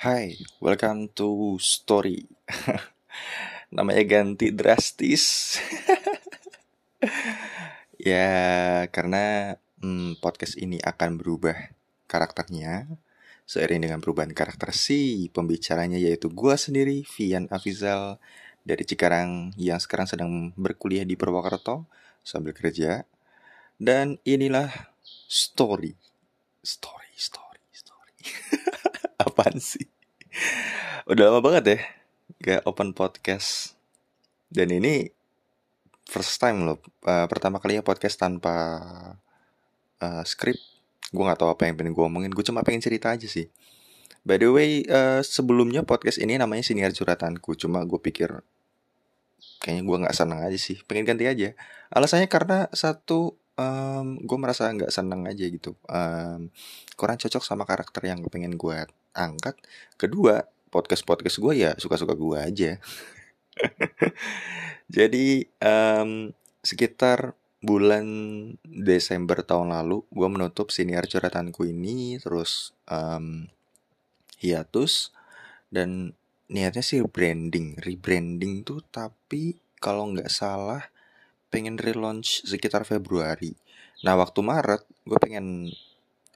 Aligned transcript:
Hai, 0.00 0.32
welcome 0.64 1.12
to 1.12 1.60
Story. 1.60 2.24
Namanya 3.76 4.00
ganti 4.08 4.48
drastis. 4.48 5.60
ya, 8.00 8.32
karena 8.88 9.52
hmm, 9.84 10.16
podcast 10.24 10.56
ini 10.56 10.80
akan 10.80 11.20
berubah 11.20 11.52
karakternya 12.08 12.88
seiring 13.44 13.84
dengan 13.84 14.00
perubahan 14.00 14.32
karakter 14.32 14.72
si 14.72 15.28
pembicaranya 15.36 16.00
yaitu 16.00 16.32
gua 16.32 16.56
sendiri 16.56 17.04
Vian 17.04 17.44
Afizal 17.52 18.16
dari 18.64 18.88
Cikarang 18.88 19.52
yang 19.60 19.84
sekarang 19.84 20.08
sedang 20.08 20.56
berkuliah 20.56 21.04
di 21.04 21.12
Purwokerto 21.12 21.84
sambil 22.24 22.56
kerja. 22.56 23.04
Dan 23.76 24.16
inilah 24.24 24.72
story. 25.28 25.92
Story, 26.64 27.12
story, 27.20 27.68
story. 27.68 28.16
Apaan 29.40 29.56
sih? 29.56 29.88
Udah 31.08 31.32
lama 31.32 31.40
banget 31.40 31.64
ya 31.64 31.78
Gak 32.44 32.68
open 32.68 32.92
podcast. 32.92 33.72
Dan 34.52 34.68
ini 34.68 35.08
First 36.04 36.36
time 36.44 36.68
loh 36.68 36.76
uh, 37.08 37.24
Pertama 37.24 37.56
kalinya 37.56 37.80
podcast 37.80 38.20
tanpa 38.20 38.76
uh, 39.96 40.22
Script. 40.28 40.60
Gue 41.08 41.24
gak 41.24 41.40
tahu 41.40 41.56
apa 41.56 41.64
yang 41.64 41.80
pengen 41.80 41.96
gue 41.96 42.04
omongin 42.04 42.28
Gue 42.28 42.44
cuma 42.44 42.60
pengen 42.60 42.84
cerita 42.84 43.16
aja 43.16 43.24
sih. 43.24 43.48
By 44.28 44.36
the 44.36 44.52
way 44.52 44.84
uh, 44.92 45.24
Sebelumnya 45.24 45.88
podcast 45.88 46.20
ini 46.20 46.36
namanya 46.36 46.60
Siniar 46.60 46.92
Curhatanku 46.92 47.56
Cuma 47.56 47.80
gue 47.88 47.96
pikir 47.96 48.44
Kayaknya 49.64 49.82
gue 49.88 49.96
gak 50.04 50.16
senang 50.20 50.44
aja 50.44 50.58
sih 50.60 50.84
Pengen 50.84 51.08
ganti 51.08 51.24
aja. 51.24 51.56
Alasannya 51.88 52.28
karena 52.28 52.68
Satu 52.76 53.40
um, 53.56 54.20
Gue 54.20 54.36
merasa 54.36 54.68
gak 54.68 54.92
senang 54.92 55.24
aja 55.24 55.48
gitu. 55.48 55.80
Um, 55.88 56.52
Kurang 57.00 57.16
cocok 57.16 57.40
sama 57.40 57.64
karakter 57.64 58.04
yang 58.04 58.20
pengen 58.28 58.60
gue 58.60 58.84
angkat. 59.14 59.58
Kedua 59.98 60.46
podcast 60.70 61.02
podcast 61.02 61.36
gue 61.42 61.54
ya 61.66 61.74
suka 61.76 61.98
suka 61.98 62.14
gue 62.14 62.38
aja. 62.38 62.70
Jadi 64.96 65.44
um, 65.60 66.30
sekitar 66.62 67.34
bulan 67.60 68.06
Desember 68.64 69.44
tahun 69.44 69.76
lalu 69.76 70.00
gue 70.08 70.28
menutup 70.32 70.72
siniar 70.72 71.04
coretanku 71.04 71.68
ini 71.68 72.16
terus 72.16 72.72
um, 72.88 73.44
hiatus 74.40 75.12
dan 75.68 76.16
niatnya 76.48 76.80
sih 76.80 77.04
branding 77.04 77.76
rebranding 77.76 78.64
tuh 78.64 78.80
tapi 78.88 79.60
kalau 79.76 80.08
nggak 80.08 80.32
salah 80.32 80.88
pengen 81.52 81.76
relaunch 81.76 82.46
sekitar 82.46 82.86
Februari. 82.86 83.52
Nah 84.06 84.16
waktu 84.16 84.40
Maret 84.40 84.86
gue 85.04 85.18
pengen 85.20 85.68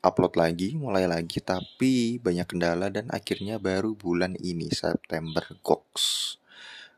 upload 0.05 0.37
lagi, 0.37 0.77
mulai 0.77 1.09
lagi, 1.09 1.41
tapi 1.41 2.21
banyak 2.21 2.45
kendala 2.45 2.93
dan 2.93 3.09
akhirnya 3.09 3.57
baru 3.57 3.97
bulan 3.97 4.37
ini 4.37 4.69
September 4.69 5.41
goks. 5.65 6.37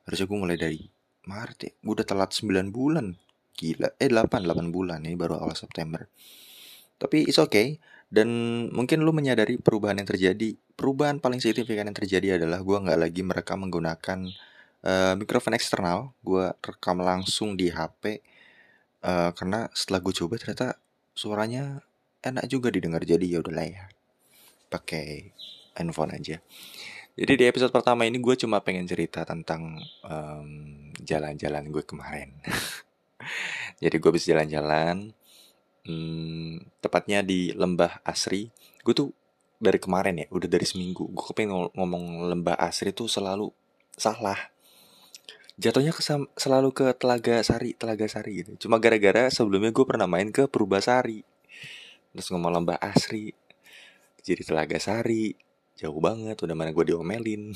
Harusnya 0.04 0.26
gue 0.26 0.38
mulai 0.38 0.58
dari 0.58 0.82
Maret 1.26 1.58
ya, 1.62 1.72
gue 1.78 1.92
udah 2.02 2.06
telat 2.06 2.34
9 2.34 2.74
bulan. 2.74 3.14
Gila, 3.56 3.94
eh 4.02 4.10
8, 4.10 4.42
8 4.44 4.74
bulan 4.74 5.06
ini 5.06 5.14
baru 5.14 5.38
awal 5.38 5.54
September. 5.54 6.04
Tapi 6.98 7.30
it's 7.30 7.38
okay, 7.38 7.78
dan 8.06 8.28
mungkin 8.70 9.02
lu 9.02 9.10
menyadari 9.10 9.58
perubahan 9.58 9.98
yang 9.98 10.08
terjadi. 10.08 10.54
Perubahan 10.78 11.18
paling 11.18 11.42
signifikan 11.42 11.90
yang 11.90 11.96
terjadi 11.96 12.38
adalah 12.38 12.62
gue 12.62 12.76
nggak 12.78 12.98
lagi 13.00 13.22
merekam 13.26 13.66
menggunakan 13.66 14.18
uh, 14.86 15.14
mikrofon 15.18 15.58
eksternal. 15.58 16.14
Gue 16.22 16.54
rekam 16.62 17.02
langsung 17.02 17.58
di 17.58 17.72
HP. 17.72 18.22
Uh, 19.06 19.30
eh, 19.30 19.30
karena 19.38 19.70
setelah 19.70 20.00
gue 20.02 20.14
coba 20.14 20.34
ternyata 20.40 20.78
suaranya 21.14 21.85
enak 22.26 22.50
juga 22.50 22.68
didengar 22.74 23.06
jadi 23.06 23.22
ya 23.22 23.38
udahlah 23.40 23.66
ya 23.66 23.84
pakai 24.68 25.30
handphone 25.78 26.16
aja. 26.16 26.42
Jadi 27.16 27.32
di 27.32 27.44
episode 27.48 27.72
pertama 27.72 28.04
ini 28.04 28.20
gue 28.20 28.34
cuma 28.36 28.60
pengen 28.60 28.84
cerita 28.84 29.24
tentang 29.24 29.80
jalan-jalan 31.00 31.64
um, 31.64 31.72
gue 31.72 31.84
kemarin. 31.84 32.28
Jadi 33.82 33.96
gue 33.96 34.10
bisa 34.12 34.36
jalan-jalan 34.36 35.16
um, 35.88 36.60
tepatnya 36.84 37.24
di 37.24 37.56
lembah 37.56 38.04
asri. 38.04 38.52
Gue 38.84 38.92
tuh 38.92 39.08
dari 39.56 39.80
kemarin 39.80 40.20
ya 40.20 40.26
udah 40.28 40.44
dari 40.44 40.68
seminggu 40.68 41.08
gue 41.08 41.24
kepengen 41.32 41.72
ngomong 41.72 42.28
lembah 42.28 42.60
asri 42.60 42.92
tuh 42.92 43.08
selalu 43.08 43.48
salah. 43.96 44.52
Jatuhnya 45.56 45.96
ke 45.96 46.04
selalu 46.36 46.68
ke 46.76 46.92
telaga 47.00 47.40
sari 47.40 47.72
telaga 47.72 48.04
sari 48.12 48.44
gitu. 48.44 48.68
Cuma 48.68 48.76
gara-gara 48.76 49.32
sebelumnya 49.32 49.72
gue 49.72 49.86
pernah 49.88 50.04
main 50.04 50.28
ke 50.28 50.44
Sari 50.84 51.24
terus 52.16 52.32
ngomong 52.32 52.52
lembah 52.56 52.80
asri 52.80 53.36
jadi 54.26 54.42
telaga 54.42 54.80
sari 54.82 55.36
jauh 55.76 56.00
banget 56.00 56.34
udah 56.40 56.56
mana 56.56 56.72
gue 56.72 56.84
diomelin. 56.88 57.52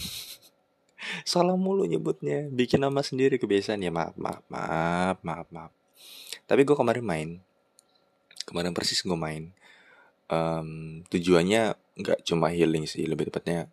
Salah 1.31 1.57
mulu 1.57 1.89
nyebutnya 1.89 2.47
bikin 2.53 2.85
nama 2.85 3.01
sendiri 3.01 3.41
kebiasaan 3.41 3.81
ya 3.81 3.89
maaf 3.89 4.15
maaf 4.21 4.45
maaf 4.53 5.19
maaf 5.25 5.49
maaf. 5.49 5.73
Tapi 6.45 6.63
gue 6.63 6.77
kemarin 6.77 7.03
main 7.03 7.31
kemarin 8.45 8.71
persis 8.77 9.03
gue 9.03 9.17
main. 9.19 9.51
Um, 10.31 11.03
tujuannya 11.11 11.75
nggak 11.99 12.23
cuma 12.23 12.55
healing 12.55 12.87
sih 12.87 13.03
lebih 13.03 13.35
tepatnya 13.35 13.67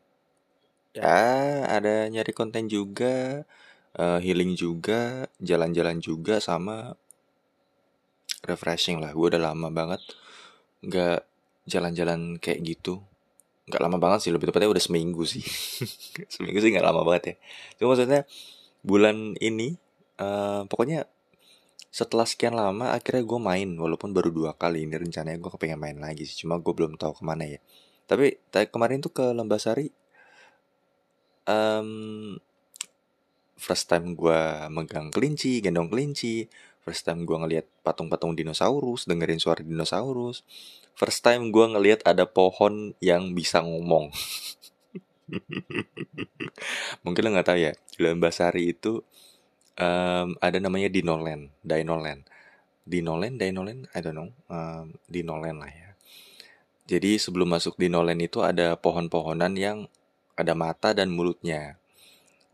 ya 0.90 1.70
ada 1.70 2.09
nyari 2.09 2.34
konten 2.34 2.66
juga 2.66 3.46
uh, 3.94 4.18
healing 4.18 4.58
juga 4.58 5.30
jalan-jalan 5.38 6.02
juga 6.02 6.42
sama 6.42 6.97
refreshing 8.42 8.97
lah. 8.97 9.14
Gue 9.14 9.30
udah 9.30 9.53
lama 9.53 9.70
banget 9.70 10.02
nggak 10.84 11.20
jalan-jalan 11.68 12.42
kayak 12.42 12.60
gitu. 12.64 13.04
Nggak 13.68 13.82
lama 13.84 13.98
banget 14.00 14.20
sih 14.28 14.32
lebih 14.32 14.50
tepatnya 14.50 14.72
udah 14.72 14.84
seminggu 14.84 15.28
sih. 15.28 15.44
Seminggu 16.34 16.64
sih 16.64 16.72
nggak 16.72 16.88
lama 16.88 17.04
banget 17.04 17.24
ya. 17.24 17.36
Cuma 17.78 17.94
maksudnya 17.94 18.24
bulan 18.86 19.36
ini 19.44 19.76
uh, 20.24 20.64
pokoknya 20.70 21.04
setelah 21.92 22.30
sekian 22.30 22.54
lama 22.56 22.94
akhirnya 22.94 23.26
gue 23.26 23.40
main 23.42 23.70
walaupun 23.76 24.16
baru 24.16 24.32
dua 24.32 24.52
kali. 24.56 24.88
Ini 24.88 24.96
rencananya 24.96 25.36
gue 25.36 25.52
kepengen 25.52 25.80
main 25.82 25.98
lagi 26.00 26.24
sih 26.24 26.48
cuma 26.48 26.62
gue 26.64 26.72
belum 26.72 26.96
tahu 26.96 27.20
ke 27.20 27.24
mana 27.28 27.44
ya. 27.44 27.59
Tapi 28.08 28.40
kemarin 28.72 29.04
tuh 29.04 29.12
ke 29.12 29.26
Lembasari 29.36 29.92
um, 31.48 32.36
first 33.58 33.90
time 33.90 34.14
gue 34.14 34.42
megang 34.70 35.09
kelinci 35.09 35.64
gendong 35.64 35.90
kelinci 35.90 36.46
First 36.88 37.03
time 37.03 37.28
gue 37.28 37.36
ngeliat 37.36 37.68
patung-patung 37.84 38.31
dinosaurus, 38.31 39.12
dengerin 39.12 39.44
suara 39.44 39.59
dinosaurus. 39.59 40.48
First 40.96 41.20
time 41.20 41.52
gue 41.52 41.66
ngeliat 41.68 42.00
ada 42.08 42.24
pohon 42.24 42.96
yang 43.03 43.36
bisa 43.36 43.59
ngomong. 43.59 44.08
Mungkin 47.03 47.22
lo 47.28 47.30
nggak 47.36 47.47
tahu 47.52 47.59
ya, 47.59 47.76
di 47.76 48.00
Lembasari 48.00 48.72
itu 48.72 49.03
um, 49.76 50.40
ada 50.40 50.64
namanya 50.64 50.88
Dinoland, 50.88 51.52
Dinoland. 51.59 52.24
Dinoland, 52.88 53.36
Dinoland, 53.36 53.92
I 53.92 54.00
don't 54.00 54.16
know, 54.16 54.31
um, 54.47 54.96
Dinoland 55.12 55.59
lah 55.59 55.68
ya. 55.68 55.92
Jadi 56.88 57.20
sebelum 57.20 57.52
masuk 57.52 57.76
Dinoland 57.76 58.24
itu 58.24 58.40
ada 58.47 58.80
pohon-pohonan 58.80 59.59
yang 59.59 59.92
ada 60.40 60.56
mata 60.56 60.96
dan 60.96 61.12
mulutnya. 61.12 61.76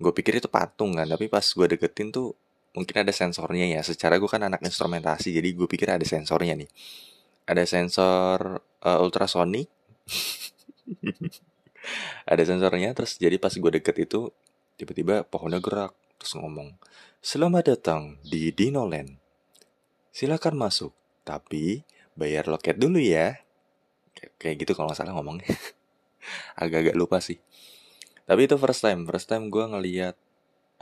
Gue 0.02 0.10
pikir 0.10 0.42
itu 0.42 0.50
patung 0.50 0.98
kan, 0.98 1.06
tapi 1.06 1.30
pas 1.30 1.46
gue 1.46 1.68
deketin 1.70 2.10
tuh 2.10 2.34
mungkin 2.74 2.96
ada 3.06 3.14
sensornya 3.14 3.66
ya. 3.70 3.82
Secara 3.86 4.18
gue 4.18 4.30
kan 4.30 4.42
anak 4.44 4.62
instrumentasi 4.66 5.34
jadi 5.34 5.50
gue 5.54 5.68
pikir 5.70 5.94
ada 5.94 6.06
sensornya 6.06 6.58
nih. 6.58 6.70
Ada 7.48 7.64
sensor 7.70 8.64
uh, 8.84 9.04
ultrasonik 9.04 9.70
ada 12.32 12.44
sensornya 12.44 12.96
terus 12.96 13.20
jadi 13.20 13.36
pas 13.40 13.52
gue 13.52 13.72
deket 13.80 13.96
itu 14.08 14.32
tiba-tiba 14.76 15.24
pohonnya 15.28 15.60
gerak 15.60 15.92
terus 16.20 16.36
ngomong 16.40 16.76
selamat 17.24 17.76
datang 17.76 18.20
di 18.24 18.52
Dinoland. 18.52 19.20
Silakan 20.14 20.60
masuk 20.60 20.94
tapi 21.24 21.88
bayar 22.14 22.52
loket 22.52 22.78
dulu 22.78 23.00
ya. 23.00 23.40
Kayak 24.40 24.56
gitu 24.64 24.72
kalau 24.78 24.92
nggak 24.92 25.00
salah 25.00 25.16
ngomongnya. 25.16 25.50
Agak-agak 26.62 26.96
lupa 26.96 27.20
sih. 27.20 27.40
Tapi 28.24 28.48
itu 28.48 28.56
first 28.56 28.84
time. 28.84 29.04
First 29.04 29.28
time 29.28 29.52
gue 29.52 29.64
ngeliat 29.68 30.16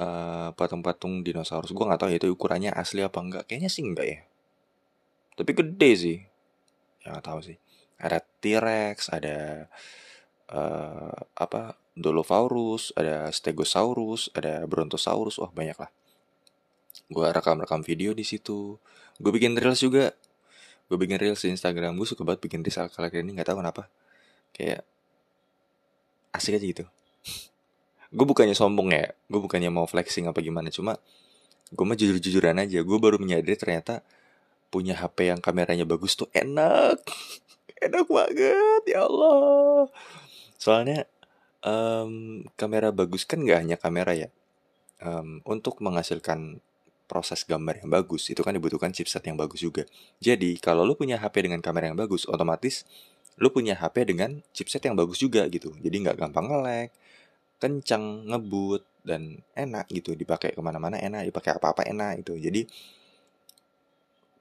eh, 0.02 0.50
patung-patung 0.58 1.22
dinosaurus. 1.22 1.72
Gue 1.72 1.86
nggak 1.86 2.02
tahu 2.02 2.10
ya 2.14 2.18
itu 2.18 2.28
ukurannya 2.34 2.72
asli 2.74 3.06
apa 3.06 3.20
enggak 3.22 3.44
kayaknya 3.48 3.70
sih 3.70 3.84
enggak 3.86 4.08
ya. 4.08 4.20
Tapi 5.38 5.52
gede 5.54 5.92
sih. 5.96 6.18
Ya 7.06 7.18
nggak 7.18 7.26
tahu 7.26 7.40
sih. 7.46 7.58
Ada 8.02 8.18
T-Rex 8.42 9.14
ada 9.14 9.70
uh, 10.50 11.18
apa 11.38 11.78
Dolosaurus 11.94 12.96
ada 12.98 13.30
Stegosaurus 13.30 14.34
ada 14.34 14.66
Brontosaurus. 14.66 15.38
Wah 15.38 15.52
banyak 15.54 15.78
lah. 15.78 15.92
Gue 17.12 17.28
rekam-rekam 17.30 17.84
video 17.86 18.12
di 18.18 18.26
situ. 18.26 18.80
Gue 19.22 19.32
bikin 19.36 19.54
reels 19.60 19.84
juga. 19.84 20.16
Gue 20.90 20.98
bikin 20.98 21.22
reels 21.22 21.44
di 21.46 21.54
Instagram. 21.54 21.96
Gue 22.00 22.08
suka 22.10 22.26
banget 22.26 22.42
bikin 22.44 22.66
reels 22.66 22.90
kali 22.92 23.22
ini 23.22 23.38
nggak 23.38 23.54
tahu 23.54 23.60
kenapa. 23.62 23.88
Kayak 24.56 24.84
asik 26.32 26.58
aja 26.58 26.68
gitu 26.68 26.86
gue 28.12 28.26
bukannya 28.28 28.56
sombong 28.56 28.92
ya 28.92 29.16
gue 29.32 29.40
bukannya 29.40 29.72
mau 29.72 29.88
flexing 29.88 30.28
apa 30.28 30.44
gimana 30.44 30.68
cuma 30.68 31.00
gue 31.72 31.86
mah 31.88 31.96
jujur-jujuran 31.96 32.60
aja 32.60 32.84
gue 32.84 32.98
baru 33.00 33.16
menyadari 33.18 33.56
ternyata 33.56 34.04
punya 34.72 34.96
HP 34.96 35.32
yang 35.32 35.40
kameranya 35.40 35.88
bagus 35.88 36.16
tuh 36.20 36.28
enak 36.36 37.00
enak 37.86 38.06
banget 38.08 38.84
ya 38.92 39.08
Allah 39.08 39.88
soalnya 40.60 41.08
um, 41.66 42.44
kamera 42.58 42.90
bagus 42.90 43.24
kan 43.26 43.42
nggak 43.42 43.60
hanya 43.66 43.78
kamera 43.78 44.14
ya. 44.18 44.30
Um, 45.02 45.42
untuk 45.50 45.82
menghasilkan 45.82 46.62
proses 47.10 47.42
gambar 47.44 47.82
yang 47.82 47.90
bagus 47.90 48.30
itu 48.30 48.40
kan 48.46 48.54
dibutuhkan 48.54 48.94
chipset 48.94 49.26
yang 49.26 49.36
bagus 49.36 49.66
juga. 49.66 49.84
Jadi 50.22 50.62
kalau 50.62 50.86
lu 50.86 50.94
punya 50.94 51.18
HP 51.18 51.50
dengan 51.50 51.60
kamera 51.60 51.90
yang 51.90 51.98
bagus, 51.98 52.30
otomatis 52.30 52.86
lu 53.42 53.50
punya 53.50 53.74
HP 53.74 54.14
dengan 54.14 54.46
chipset 54.54 54.86
yang 54.86 54.94
bagus 54.94 55.18
juga 55.18 55.50
gitu. 55.50 55.74
Jadi 55.82 55.96
nggak 56.06 56.22
gampang 56.22 56.46
nge-lag, 56.46 56.90
kencang, 57.62 58.26
ngebut, 58.26 58.82
dan 59.06 59.46
enak 59.54 59.86
gitu. 59.94 60.18
Dipakai 60.18 60.58
ke 60.58 60.62
mana-mana 60.66 60.98
enak, 60.98 61.30
dipakai 61.30 61.62
apa-apa 61.62 61.86
enak 61.86 62.26
itu. 62.26 62.34
Jadi 62.42 62.66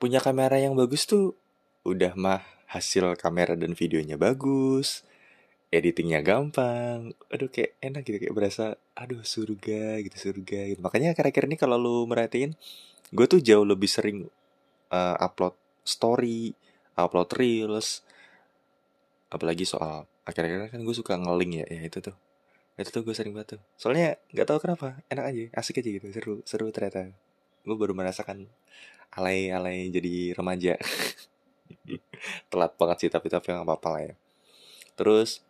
punya 0.00 0.19
kamera 0.25 0.56
yang 0.56 0.72
bagus 0.72 1.05
tuh 1.05 1.37
udah 1.84 2.17
mah 2.17 2.40
hasil 2.72 3.20
kamera 3.20 3.52
dan 3.52 3.76
videonya 3.76 4.17
bagus, 4.17 5.05
editingnya 5.69 6.25
gampang, 6.25 7.12
aduh 7.28 7.46
kayak 7.52 7.76
enak 7.78 8.02
gitu 8.08 8.17
kayak 8.26 8.34
berasa 8.34 8.64
aduh 8.96 9.22
surga 9.22 10.00
gitu 10.02 10.17
surga 10.31 10.72
gitu. 10.72 10.81
Makanya 10.81 11.12
akhir-akhir 11.12 11.46
ini 11.46 11.56
kalau 11.61 11.76
lu 11.76 11.96
merhatiin, 12.08 12.56
gue 13.12 13.26
tuh 13.28 13.44
jauh 13.44 13.67
lebih 13.67 13.87
sering 13.87 14.26
uh, 14.90 15.17
upload 15.20 15.55
story, 15.87 16.55
upload 16.99 17.31
reels, 17.37 18.02
apalagi 19.31 19.62
soal 19.67 20.06
akhir-akhir 20.26 20.75
kan 20.75 20.81
gue 20.82 20.96
suka 20.96 21.14
ngeling 21.19 21.62
ya, 21.62 21.67
ya 21.67 21.82
itu 21.87 21.99
tuh, 22.02 22.17
itu 22.81 22.91
tuh 22.91 23.03
gue 23.05 23.15
sering 23.17 23.37
banget 23.37 23.56
tuh. 23.56 23.61
Soalnya 23.77 24.17
nggak 24.32 24.47
tahu 24.49 24.59
kenapa, 24.65 25.00
enak 25.12 25.25
aja, 25.25 25.44
asik 25.61 25.81
aja 25.81 25.91
gitu, 26.00 26.06
seru, 26.11 26.35
seru 26.49 26.67
ternyata. 26.73 27.12
Gue 27.62 27.77
baru 27.77 27.93
merasakan 27.93 28.49
alay-alay 29.12 29.93
jadi 29.93 30.35
remaja. 30.35 30.81
telat 32.50 32.73
banget 32.77 33.06
sih 33.06 33.11
tapi 33.11 33.27
tapi 33.31 33.53
nggak 33.53 33.67
apa-apa 33.67 33.88
lah 33.94 34.03
ya 34.12 34.15
terus 34.99 35.41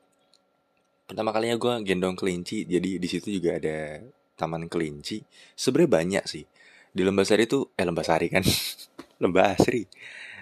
pertama 1.08 1.34
kalinya 1.34 1.58
gue 1.58 1.74
gendong 1.82 2.14
kelinci 2.14 2.68
jadi 2.68 3.00
di 3.00 3.08
situ 3.10 3.34
juga 3.34 3.58
ada 3.58 4.04
taman 4.38 4.70
kelinci 4.70 5.26
sebenarnya 5.58 5.90
banyak 5.90 6.24
sih 6.28 6.44
di 6.90 7.02
Lembasari 7.02 7.46
itu 7.46 7.66
eh 7.74 7.86
Lembasari 7.86 8.28
kan 8.30 8.44
Lembah 9.22 9.54
Asri 9.58 9.84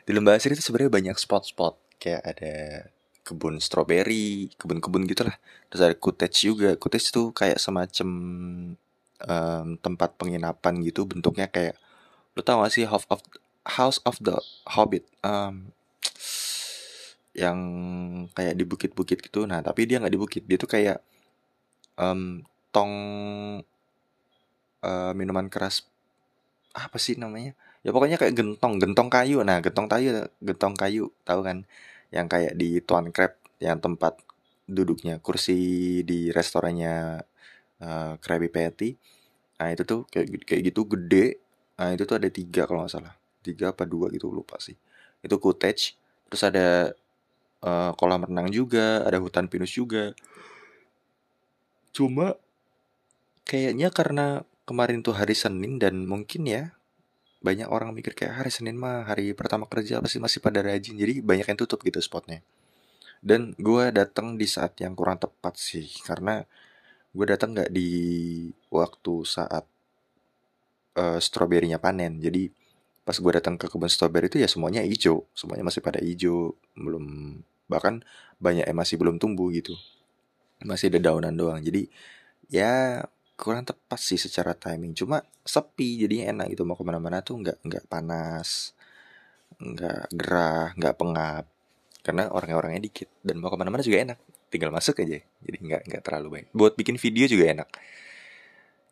di 0.04 0.12
Lembah 0.12 0.36
Asri 0.38 0.54
itu 0.54 0.64
sebenarnya 0.64 0.92
banyak 0.92 1.16
spot-spot 1.16 1.98
kayak 1.98 2.22
ada 2.24 2.54
kebun 3.28 3.60
stroberi 3.60 4.48
kebun-kebun 4.56 5.04
gitulah. 5.04 5.36
Terus 5.68 5.82
ada 5.84 5.96
cottage 6.00 6.48
juga. 6.48 6.72
Cottage 6.80 7.12
itu 7.12 7.22
kayak 7.36 7.60
semacam 7.60 8.08
um, 9.28 9.66
tempat 9.84 10.16
penginapan 10.16 10.80
gitu. 10.80 11.04
Bentuknya 11.04 11.52
kayak 11.52 11.76
lo 12.32 12.40
tau 12.40 12.64
gak 12.64 12.72
sih 12.72 12.88
House 12.88 13.04
of 13.12 13.20
House 13.68 14.00
of 14.08 14.16
the 14.24 14.32
Hobbit? 14.64 15.04
Um, 15.20 15.76
yang 17.38 17.58
kayak 18.34 18.58
di 18.58 18.64
bukit-bukit 18.66 19.22
gitu. 19.22 19.46
Nah 19.46 19.62
tapi 19.62 19.86
dia 19.86 20.02
nggak 20.02 20.14
di 20.14 20.20
bukit. 20.20 20.42
Dia 20.48 20.58
tuh 20.58 20.70
kayak 20.70 20.98
um, 21.94 22.42
tong 22.74 22.92
uh, 24.82 25.12
minuman 25.14 25.46
keras 25.46 25.86
apa 26.74 26.98
sih 26.98 27.14
namanya? 27.14 27.54
Ya 27.86 27.94
pokoknya 27.94 28.18
kayak 28.18 28.34
gentong. 28.34 28.82
Gentong 28.82 29.08
kayu. 29.12 29.46
Nah 29.46 29.62
gentong 29.62 29.86
kayu 29.86 30.26
gentong 30.42 30.74
kayu. 30.74 31.14
Tahu 31.22 31.40
kan 31.46 31.62
yang 32.12 32.26
kayak 32.26 32.56
di 32.56 32.80
Tuan 32.84 33.12
Crab 33.12 33.36
yang 33.60 33.82
tempat 33.82 34.20
duduknya 34.68 35.18
kursi 35.18 36.00
di 36.04 36.28
restorannya 36.28 37.24
uh, 37.80 38.12
Krabby 38.20 38.48
Patty. 38.52 38.94
Nah 39.58 39.68
itu 39.72 39.82
tuh 39.82 40.04
kayak 40.08 40.44
kayak 40.44 40.62
gitu 40.72 40.84
gede. 40.86 41.26
Nah 41.80 41.92
itu 41.96 42.04
tuh 42.04 42.16
ada 42.20 42.28
tiga 42.28 42.68
kalau 42.68 42.84
nggak 42.84 42.92
salah. 42.92 43.14
Tiga 43.40 43.72
apa 43.72 43.88
dua 43.88 44.12
gitu 44.12 44.28
lupa 44.28 44.60
sih. 44.60 44.76
Itu 45.24 45.40
cottage 45.40 45.96
terus 46.28 46.44
ada 46.44 46.92
uh, 47.64 47.96
kolam 47.96 48.28
renang 48.28 48.52
juga 48.52 49.02
ada 49.04 49.18
hutan 49.18 49.48
pinus 49.48 49.72
juga. 49.72 50.12
Cuma 51.96 52.36
kayaknya 53.48 53.88
karena 53.88 54.44
kemarin 54.68 55.00
tuh 55.00 55.16
hari 55.16 55.32
Senin 55.32 55.80
dan 55.80 56.04
mungkin 56.04 56.44
ya 56.44 56.77
banyak 57.38 57.70
orang 57.70 57.94
mikir 57.94 58.18
kayak 58.18 58.42
hari 58.42 58.50
Senin 58.50 58.74
mah 58.74 59.06
hari 59.06 59.30
pertama 59.30 59.70
kerja 59.70 60.02
pasti 60.02 60.18
masih 60.18 60.42
pada 60.42 60.58
rajin. 60.62 60.98
Jadi 60.98 61.22
banyak 61.22 61.46
yang 61.46 61.58
tutup 61.58 61.82
gitu 61.86 62.02
spotnya. 62.02 62.42
Dan 63.22 63.54
gue 63.58 63.90
datang 63.94 64.38
di 64.38 64.46
saat 64.46 64.78
yang 64.82 64.94
kurang 64.98 65.18
tepat 65.18 65.58
sih 65.58 65.86
karena 66.06 66.42
gue 67.14 67.26
datang 67.26 67.54
nggak 67.54 67.70
di 67.70 67.90
waktu 68.70 69.14
saat 69.26 69.64
uh, 70.98 71.18
stroberinya 71.22 71.78
panen. 71.78 72.18
Jadi 72.18 72.50
pas 73.06 73.16
gue 73.16 73.32
datang 73.32 73.56
ke 73.56 73.70
kebun 73.70 73.88
stroberi 73.88 74.28
itu 74.28 74.36
ya 74.36 74.44
semuanya 74.44 74.84
hijau 74.84 75.24
semuanya 75.32 75.64
masih 75.64 75.80
pada 75.80 75.96
hijau 75.96 76.52
belum 76.76 77.38
bahkan 77.64 78.04
banyak 78.36 78.68
yang 78.68 78.76
masih 78.76 79.00
belum 79.00 79.16
tumbuh 79.22 79.48
gitu. 79.54 79.72
Masih 80.62 80.90
ada 80.90 81.10
daunan 81.10 81.34
doang. 81.34 81.62
Jadi 81.62 81.86
ya 82.50 83.02
kurang 83.38 83.62
tepat 83.62 84.00
sih 84.02 84.18
secara 84.18 84.52
timing. 84.58 84.92
Cuma 84.98 85.22
sepi 85.46 86.02
jadi 86.02 86.34
enak 86.34 86.52
gitu. 86.52 86.66
Mau 86.66 86.74
ke 86.74 86.82
mana-mana 86.82 87.22
tuh 87.22 87.38
nggak 87.38 87.58
nggak 87.62 87.84
panas 87.86 88.74
nggak 89.58 90.10
gerah 90.12 90.74
nggak 90.74 90.94
pengap. 90.98 91.44
Karena 92.02 92.22
orang-orangnya 92.34 92.82
dikit. 92.82 93.08
Dan 93.22 93.38
mau 93.38 93.48
ke 93.52 93.56
mana-mana 93.56 93.82
juga 93.86 94.02
enak. 94.02 94.18
Tinggal 94.50 94.74
masuk 94.74 94.98
aja. 95.00 95.22
Jadi 95.22 95.56
nggak 95.62 95.82
nggak 95.88 96.02
terlalu 96.02 96.28
baik 96.34 96.46
buat 96.50 96.74
bikin 96.74 96.98
video 96.98 97.24
juga 97.30 97.44
enak. 97.54 97.68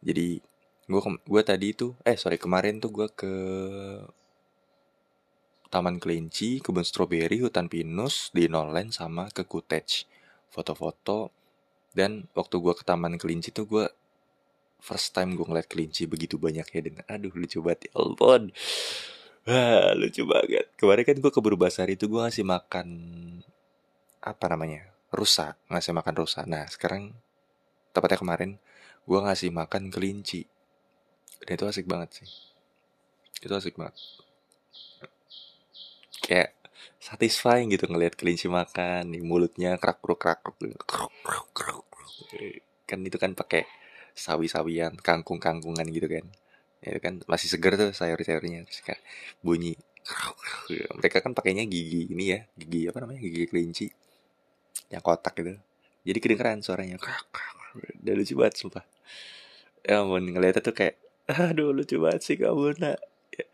Jadi 0.07 0.39
gue 0.87 1.01
gue 1.27 1.43
tadi 1.43 1.69
tuh 1.75 1.99
eh 2.07 2.15
sorry 2.15 2.39
kemarin 2.39 2.79
tuh 2.79 2.95
gue 2.95 3.09
ke 3.11 3.33
Taman 5.67 5.99
Kelinci, 5.99 6.63
kebun 6.63 6.87
stroberi, 6.87 7.43
hutan 7.43 7.67
pinus, 7.67 8.31
di 8.31 8.47
Nolen 8.47 8.95
sama 8.95 9.27
ke 9.35 9.43
Cottage. 9.45 10.07
Foto-foto. 10.49 11.35
Dan 11.91 12.31
waktu 12.39 12.57
gue 12.63 12.75
ke 12.77 12.85
Taman 12.87 13.19
Kelinci 13.19 13.51
tuh 13.51 13.67
gue 13.67 13.85
first 14.87 15.11
time 15.11 15.35
gue 15.35 15.43
ngeliat 15.43 15.67
kelinci 15.67 16.07
begitu 16.07 16.39
banyak 16.39 16.67
ya 16.71 16.81
dan 16.87 17.03
aduh 17.11 17.35
lucu 17.35 17.59
banget 17.59 17.91
ya 17.91 17.99
ampun 17.99 18.55
Wah, 19.47 19.95
lucu 19.95 20.27
banget. 20.27 20.75
Kemarin 20.75 21.07
kan 21.07 21.23
gue 21.23 21.31
ke 21.31 21.39
Basari 21.39 21.95
itu 21.95 22.11
gue 22.11 22.19
ngasih 22.19 22.43
makan 22.43 22.89
apa 24.19 24.47
namanya? 24.51 24.91
rusa, 25.15 25.55
ngasih 25.71 25.95
makan 25.95 26.15
rusa. 26.19 26.43
Nah, 26.51 26.67
sekarang 26.67 27.15
tepatnya 27.95 28.19
kemarin 28.21 28.51
gue 29.07 29.21
ngasih 29.23 29.55
makan 29.55 29.89
kelinci 29.89 30.45
dan 31.41 31.57
itu 31.57 31.65
asik 31.65 31.87
banget 31.89 32.21
sih 32.21 32.29
itu 33.41 33.53
asik 33.57 33.81
banget 33.81 33.97
kayak 36.21 36.53
satisfying 37.01 37.73
gitu 37.73 37.89
ngelihat 37.89 38.19
kelinci 38.19 38.53
makan 38.53 39.17
nih 39.17 39.23
mulutnya 39.25 39.81
krak 39.81 40.05
kruk 40.05 40.21
krak 40.21 40.45
kruk 40.45 41.87
kan 42.85 43.01
itu 43.01 43.17
kan 43.17 43.33
pakai 43.33 43.65
sawi-sawian 44.17 44.97
kangkung-kangkungan 44.99 45.87
gitu 45.93 46.09
kan. 46.09 46.25
Ya 46.81 46.97
kan 46.99 47.21
masih 47.29 47.49
segar 47.53 47.77
tuh 47.77 47.93
sayur-sayurnya 47.93 48.65
terus 48.65 48.83
kan 48.85 48.99
bunyi 49.45 49.77
mereka 50.95 51.19
kan 51.19 51.35
pakainya 51.35 51.67
gigi 51.67 52.07
ini 52.15 52.25
ya 52.31 52.41
gigi 52.55 52.87
apa 52.87 53.03
namanya 53.03 53.21
gigi 53.27 53.43
kelinci 53.51 53.87
yang 54.91 55.03
kotak 55.03 55.35
gitu. 55.39 55.59
Jadi 56.07 56.19
kedengeran 56.23 56.63
suaranya 56.63 57.03
udah 57.77 58.15
lucu 58.15 58.35
banget 58.39 58.55
sumpah. 58.63 58.85
Ya 59.83 60.03
ampun 60.03 60.23
ngeliatnya 60.23 60.63
tuh 60.63 60.75
kayak 60.75 60.97
aduh 61.27 61.75
lucu 61.75 61.99
banget 61.99 62.23
sih 62.23 62.37
kamu 62.39 62.79
nak. 62.79 62.99
Ya, 63.35 63.45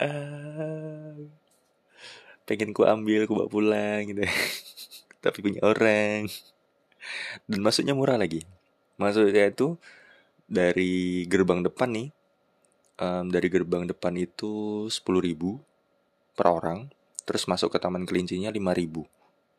pengen 2.45 2.77
ku 2.77 2.85
ambil 2.85 3.25
ku 3.25 3.33
bawa 3.35 3.49
pulang 3.49 4.05
gitu. 4.13 4.23
Tapi 5.25 5.39
punya 5.41 5.65
orang. 5.65 6.29
Dan 7.49 7.61
masuknya 7.65 7.97
murah 7.97 8.21
lagi. 8.21 8.45
Masuknya 9.01 9.49
itu 9.49 9.81
dari 10.53 11.25
gerbang 11.25 11.65
depan 11.65 11.89
nih 11.97 12.09
um, 13.01 13.33
dari 13.33 13.49
gerbang 13.49 13.89
depan 13.89 14.13
itu 14.21 14.85
sepuluh 14.93 15.25
ribu 15.25 15.57
per 16.37 16.53
orang 16.53 16.93
terus 17.25 17.49
masuk 17.49 17.73
ke 17.73 17.79
taman 17.81 18.05
kelincinya 18.05 18.53
lima 18.53 18.77
ribu 18.77 19.09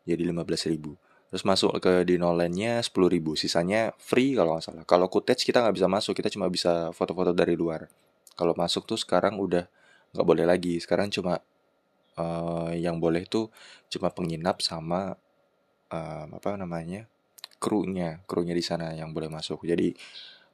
jadi 0.04 0.24
lima 0.24 0.44
belas 0.44 0.68
ribu. 0.68 1.00
Terus 1.34 1.44
masuk 1.50 1.74
ke 1.82 2.06
Dinolandnya 2.06 2.78
sepuluh 2.86 3.10
ribu 3.10 3.34
sisanya 3.34 3.96
free 3.98 4.38
kalau 4.38 4.54
nggak 4.54 4.66
salah. 4.70 4.86
Kalau 4.86 5.08
cottage 5.10 5.48
kita 5.48 5.66
nggak 5.66 5.76
bisa 5.82 5.88
masuk 5.90 6.14
kita 6.14 6.30
cuma 6.30 6.46
bisa 6.52 6.94
foto-foto 6.94 7.34
dari 7.34 7.58
luar. 7.58 7.90
Kalau 8.38 8.54
masuk 8.54 8.86
tuh 8.86 9.00
sekarang 9.00 9.42
udah 9.42 9.66
nggak 10.14 10.28
boleh 10.28 10.46
lagi. 10.46 10.78
Sekarang 10.78 11.10
cuma 11.10 11.42
uh, 12.20 12.72
yang 12.78 13.02
boleh 13.02 13.26
tuh 13.26 13.50
cuma 13.90 14.14
penginap 14.14 14.62
sama 14.62 15.18
uh, 15.90 16.26
apa 16.30 16.54
namanya 16.54 17.10
krunya. 17.58 18.22
Krunya 18.30 18.54
di 18.54 18.62
sana 18.62 18.94
yang 18.94 19.10
boleh 19.10 19.32
masuk. 19.32 19.66
Jadi 19.66 19.98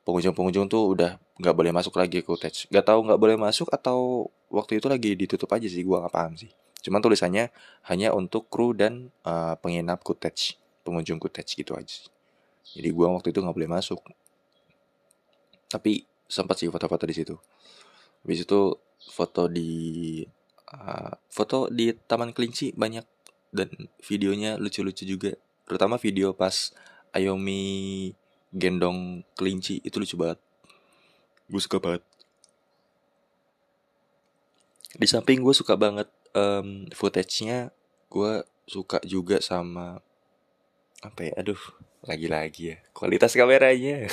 pengunjung-pengunjung 0.10 0.66
tuh 0.66 0.98
udah 0.98 1.22
nggak 1.38 1.56
boleh 1.56 1.72
masuk 1.72 1.94
lagi 2.02 2.26
cottage 2.26 2.66
nggak 2.74 2.86
tahu 2.90 3.00
nggak 3.06 3.20
boleh 3.22 3.38
masuk 3.38 3.70
atau 3.70 4.28
waktu 4.50 4.82
itu 4.82 4.90
lagi 4.90 5.14
ditutup 5.14 5.48
aja 5.54 5.70
sih 5.70 5.86
gua 5.86 6.04
nggak 6.06 6.14
paham 6.14 6.34
sih. 6.36 6.50
Cuman 6.80 7.04
tulisannya 7.04 7.52
hanya 7.92 8.16
untuk 8.16 8.48
kru 8.48 8.72
dan 8.72 9.14
uh, 9.28 9.54
penginap 9.62 10.02
cottage 10.02 10.58
pengunjung 10.82 11.20
cottage 11.22 11.60
gitu 11.60 11.76
aja 11.76 12.08
jadi 12.76 12.90
gua 12.94 13.18
waktu 13.18 13.34
itu 13.34 13.40
nggak 13.42 13.56
boleh 13.56 13.72
masuk. 13.72 14.00
Tapi 15.70 16.06
sempat 16.30 16.62
sih 16.62 16.70
foto-foto 16.70 17.06
di 17.06 17.16
situ. 17.16 17.36
Habis 18.26 18.46
itu 18.46 18.60
foto 19.10 19.50
di 19.50 20.22
uh, 20.74 21.14
foto 21.30 21.70
di 21.72 21.94
Taman 21.94 22.34
Kelinci 22.34 22.74
banyak 22.78 23.06
dan 23.50 23.70
videonya 24.06 24.62
lucu-lucu 24.62 25.06
juga. 25.06 25.34
Terutama 25.66 25.98
video 25.98 26.34
pas 26.34 26.74
Ayomi 27.10 28.14
gendong 28.54 29.22
kelinci 29.38 29.82
itu 29.86 29.98
lucu 30.02 30.16
banget. 30.18 30.40
Gue 31.50 31.62
suka 31.62 31.78
banget. 31.82 32.04
Di 34.98 35.06
samping 35.06 35.46
gue 35.46 35.54
suka 35.54 35.78
banget 35.78 36.10
um, 36.34 36.90
footage-nya 36.94 37.70
gue 38.10 38.42
suka 38.66 38.98
juga 39.06 39.42
sama 39.42 40.02
apa 41.00 41.32
ya 41.32 41.34
aduh 41.40 41.62
lagi-lagi 42.06 42.76
ya 42.76 42.78
kualitas 42.94 43.34
kameranya. 43.34 44.06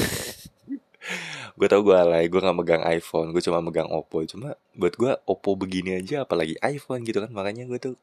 Gue 1.57 1.73
tau 1.73 1.81
gue 1.81 1.97
alay 1.97 2.29
gue 2.29 2.37
nggak 2.37 2.59
megang 2.59 2.85
iPhone 2.85 3.33
gue 3.33 3.41
cuma 3.41 3.65
megang 3.65 3.89
Oppo. 3.89 4.21
Cuma 4.29 4.61
buat 4.77 4.93
gue 4.93 5.13
Oppo 5.25 5.57
begini 5.57 5.97
aja 5.97 6.29
apalagi 6.29 6.59
iPhone 6.61 7.01
gitu 7.07 7.23
kan 7.23 7.33
makanya 7.33 7.65
gue 7.65 7.79
tuh 7.81 7.95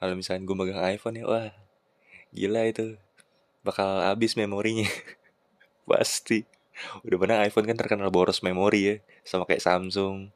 kalau 0.00 0.16
misalnya 0.16 0.46
gue 0.48 0.56
megang 0.56 0.80
iPhone 0.80 1.20
ya 1.20 1.24
wah 1.28 1.52
gila 2.32 2.64
itu. 2.64 2.96
Bakal 3.60 4.08
habis 4.08 4.38
memorinya 4.40 4.88
pasti. 5.86 6.42
Udah 7.06 7.16
pernah 7.16 7.36
iPhone 7.46 7.66
kan 7.70 7.78
terkenal 7.78 8.10
boros 8.10 8.42
memori 8.42 8.80
ya 8.82 8.94
sama 9.22 9.46
kayak 9.46 9.62
Samsung. 9.62 10.28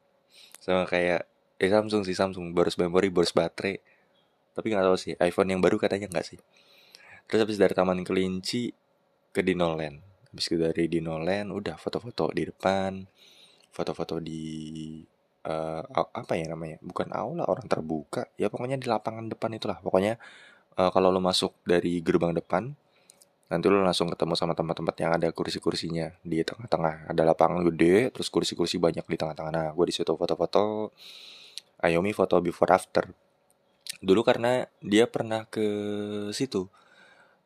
Sama 0.63 0.87
kayak 0.87 1.27
eh 1.59 1.69
Samsung 1.69 2.07
sih 2.07 2.15
Samsung. 2.15 2.55
Boros 2.55 2.79
memori 2.79 3.11
boros 3.11 3.35
baterai. 3.35 3.81
Tapi 4.55 4.65
nggak 4.71 4.85
tahu 4.87 4.97
sih 4.97 5.13
iPhone 5.19 5.51
yang 5.51 5.61
baru 5.61 5.75
katanya 5.75 6.07
nggak 6.07 6.25
sih. 6.25 6.39
Terus 7.29 7.45
habis 7.45 7.57
dari 7.59 7.73
Taman 7.75 8.01
Kelinci 8.01 8.71
ke 9.29 9.43
Dinoland. 9.43 9.99
Habis 10.31 10.45
dari 10.49 10.85
Dinoland 10.89 11.53
udah 11.53 11.75
foto-foto 11.75 12.31
di 12.31 12.47
depan. 12.47 13.05
Foto-foto 13.69 14.17
di 14.17 14.97
uh, 15.45 15.83
apa 15.93 16.33
ya 16.39 16.49
namanya? 16.49 16.81
Bukan 16.81 17.11
aula 17.13 17.45
orang 17.45 17.67
terbuka. 17.67 18.31
Ya 18.39 18.49
pokoknya 18.49 18.79
di 18.79 18.87
lapangan 18.89 19.29
depan 19.29 19.53
itulah. 19.53 19.77
Pokoknya 19.83 20.17
uh, 20.79 20.89
kalau 20.89 21.13
lo 21.13 21.21
masuk 21.21 21.53
dari 21.67 22.01
gerbang 22.01 22.33
depan 22.33 22.73
nanti 23.49 23.65
lo 23.65 23.81
langsung 23.81 24.07
ketemu 24.13 24.33
sama 24.37 24.53
tempat-tempat 24.53 24.95
yang 25.01 25.11
ada 25.17 25.27
kursi-kursinya. 25.33 26.13
Di 26.21 26.45
tengah-tengah 26.45 27.09
ada 27.09 27.21
lapangan 27.25 27.65
gede 27.73 28.13
terus 28.13 28.29
kursi-kursi 28.29 28.77
banyak 28.77 29.03
di 29.03 29.17
tengah-tengah. 29.17 29.51
Nah 29.51 29.67
gue 29.73 29.85
di 29.89 29.93
situ 29.93 30.13
foto-foto 30.13 30.93
Ayomi 31.79 32.11
foto 32.11 32.43
before 32.43 32.75
after. 32.75 33.07
Dulu 34.03 34.21
karena 34.21 34.67
dia 34.83 35.07
pernah 35.07 35.47
ke 35.47 35.63
situ. 36.35 36.67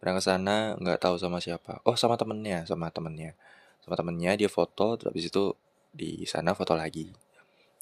Pernah 0.01 0.17
ke 0.17 0.23
sana 0.25 0.55
nggak 0.81 0.99
tahu 1.05 1.15
sama 1.21 1.37
siapa. 1.37 1.79
Oh 1.85 1.93
sama 1.93 2.17
temennya 2.17 2.65
sama 2.65 2.89
temennya. 2.89 3.37
Sama 3.85 3.93
temennya 3.93 4.33
dia 4.35 4.49
foto 4.49 4.97
terus 4.97 5.21
itu 5.21 5.53
di 5.93 6.25
sana 6.25 6.57
foto 6.57 6.73
lagi. 6.73 7.13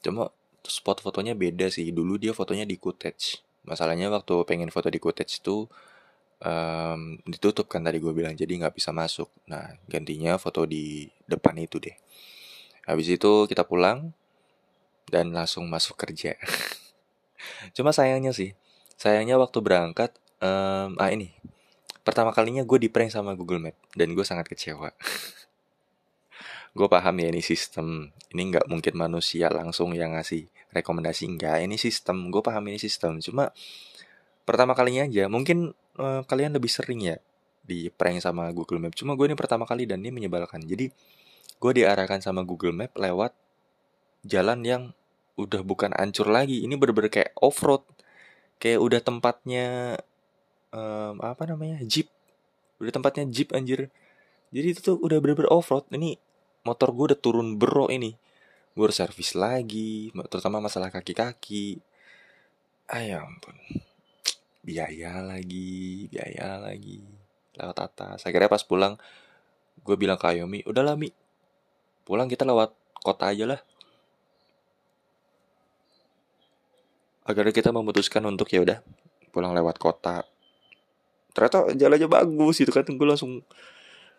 Cuma 0.04 0.28
spot 0.68 1.00
fotonya 1.00 1.34
beda 1.34 1.72
sih. 1.72 1.90
Dulu 1.96 2.20
dia 2.20 2.36
fotonya 2.36 2.68
di 2.68 2.76
cottage. 2.76 3.40
Masalahnya 3.64 4.12
waktu 4.12 4.44
pengen 4.44 4.70
foto 4.76 4.92
di 4.92 5.00
cottage 5.00 5.40
itu 5.40 5.72
um, 6.42 7.18
ditutup 7.24 7.70
kan 7.70 7.86
tadi 7.86 8.02
gue 8.02 8.12
bilang 8.12 8.34
jadi 8.34 8.50
nggak 8.50 8.76
bisa 8.76 8.92
masuk. 8.92 9.30
Nah 9.48 9.78
gantinya 9.88 10.36
foto 10.42 10.66
di 10.66 11.08
depan 11.30 11.58
itu 11.62 11.78
deh. 11.78 11.96
Habis 12.86 13.08
itu 13.14 13.46
kita 13.46 13.64
pulang 13.66 14.12
dan 15.10 15.32
langsung 15.32 15.70
masuk 15.70 15.98
kerja. 15.98 16.36
Cuma 17.76 17.94
sayangnya 17.94 18.34
sih 18.34 18.54
sayangnya 19.02 19.42
waktu 19.42 19.58
berangkat 19.66 20.14
um, 20.46 20.94
ah 21.02 21.10
ini 21.10 21.34
pertama 22.06 22.30
kalinya 22.30 22.62
gue 22.62 22.78
di 22.78 22.90
prank 22.90 23.14
sama 23.14 23.34
Google 23.34 23.62
Map 23.62 23.78
dan 23.98 24.14
gue 24.14 24.26
sangat 24.26 24.50
kecewa. 24.50 24.94
Gue 26.72 26.88
paham 26.88 27.20
ya 27.20 27.28
ini 27.28 27.44
sistem 27.44 28.16
ini 28.32 28.48
nggak 28.48 28.72
mungkin 28.72 28.96
manusia 28.96 29.52
langsung 29.52 29.92
yang 29.92 30.16
ngasih 30.16 30.48
rekomendasi. 30.72 31.28
Enggak 31.28 31.60
ini 31.68 31.76
sistem. 31.76 32.32
Gue 32.32 32.40
paham 32.40 32.64
ini 32.72 32.80
sistem. 32.80 33.20
Cuma 33.20 33.52
pertama 34.48 34.72
kalinya 34.72 35.04
aja 35.04 35.28
mungkin 35.28 35.76
uh, 36.00 36.22
kalian 36.28 36.56
lebih 36.56 36.72
sering 36.72 37.02
ya 37.04 37.18
di 37.66 37.92
prank 37.92 38.24
sama 38.24 38.48
Google 38.56 38.80
Map? 38.80 38.94
Cuma 38.96 39.18
gue 39.18 39.28
ini 39.28 39.36
pertama 39.36 39.68
kali 39.68 39.90
dan 39.90 40.00
ini 40.00 40.14
menyebalkan. 40.14 40.64
Jadi 40.64 40.92
gue 41.62 41.72
diarahkan 41.76 42.24
sama 42.24 42.46
Google 42.46 42.76
Map 42.76 42.96
lewat 42.96 43.34
jalan 44.24 44.60
yang 44.64 44.84
udah 45.36 45.62
bukan 45.66 45.92
ancur 45.98 46.30
lagi. 46.30 46.64
Ini 46.64 46.74
bener-bener 46.78 47.10
kayak 47.10 47.32
off 47.40 47.62
road 47.66 47.84
kayak 48.62 48.78
udah 48.78 49.02
tempatnya 49.02 49.98
um, 50.70 51.18
apa 51.22 51.44
namanya 51.50 51.82
jeep. 51.84 52.08
Udah 52.78 52.94
tempatnya 52.94 53.26
jeep 53.30 53.52
anjir. 53.52 53.90
Jadi 54.52 54.68
itu 54.78 54.80
tuh 54.84 54.98
udah 55.02 55.18
bener-bener 55.18 55.50
off 55.50 55.72
road 55.72 55.88
ini 55.96 56.20
motor 56.62 56.94
gue 56.94 57.16
udah 57.16 57.20
turun 57.20 57.58
bro 57.58 57.90
ini. 57.90 58.14
Gue 58.72 58.88
harus 58.88 59.00
servis 59.00 59.36
lagi 59.36 60.14
terutama 60.30 60.64
masalah 60.64 60.94
kaki-kaki. 60.94 61.82
Ayam 62.92 63.24
ah, 63.24 63.40
pun 63.40 63.56
biaya 64.62 65.22
lagi 65.22 66.08
biaya 66.10 66.62
lagi. 66.62 67.02
Lewat 67.58 67.78
atas. 67.82 68.24
Akhirnya 68.26 68.50
pas 68.50 68.64
pulang 68.64 68.96
gue 69.82 69.96
bilang 69.98 70.18
ke 70.18 70.26
Ayomi 70.30 70.62
udah 70.66 70.96
Mi. 70.96 71.10
Pulang 72.06 72.30
kita 72.30 72.46
lewat 72.46 72.74
kota 73.02 73.30
aja 73.34 73.46
lah. 73.46 73.62
Akhirnya 77.26 77.54
kita 77.54 77.70
memutuskan 77.70 78.26
untuk 78.26 78.50
ya 78.50 78.62
udah 78.66 78.80
pulang 79.30 79.54
lewat 79.54 79.78
kota. 79.78 80.26
Ternyata 81.32 81.74
jalannya 81.78 82.10
bagus 82.10 82.62
itu 82.62 82.72
kan. 82.74 82.86
Gue 82.86 83.08
langsung 83.08 83.46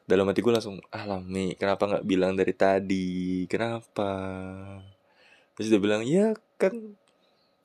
dalam 0.03 0.27
hati 0.27 0.43
gue 0.43 0.51
langsung 0.51 0.83
alami 0.91 1.55
kenapa 1.55 1.87
nggak 1.87 2.07
bilang 2.07 2.35
dari 2.35 2.55
tadi? 2.55 3.47
Kenapa? 3.47 4.11
Terus 5.55 5.69
dia 5.71 5.81
bilang 5.83 6.03
ya 6.03 6.35
kan 6.59 6.99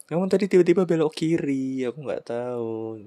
kamu 0.07 0.31
tadi 0.31 0.47
tiba-tiba 0.47 0.87
belok 0.87 1.11
kiri 1.11 1.83
aku 1.83 1.99
nggak 1.99 2.31
tahu. 2.31 3.03